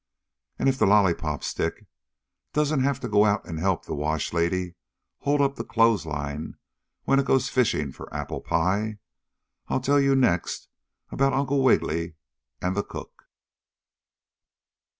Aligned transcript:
And 0.57 0.67
if 0.67 0.79
the 0.79 0.87
lollypop 0.87 1.43
stick 1.43 1.85
doesn't 2.53 2.79
have 2.79 2.99
to 3.01 3.07
go 3.07 3.23
out 3.23 3.45
and 3.45 3.59
help 3.59 3.85
the 3.85 3.93
wash 3.93 4.33
lady 4.33 4.73
hold 5.19 5.41
up 5.41 5.57
the 5.57 5.63
clothesline 5.63 6.57
when 7.03 7.19
it 7.19 7.25
goes 7.27 7.49
fishing 7.49 7.91
for 7.91 8.11
apple 8.11 8.41
pie 8.41 8.97
I'll 9.67 9.79
tell 9.79 9.99
you 9.99 10.15
next 10.15 10.69
about 11.11 11.33
Uncle 11.33 11.63
Wiggily 11.63 12.15
and 12.63 12.75
the 12.75 12.81
cook. 12.81 13.29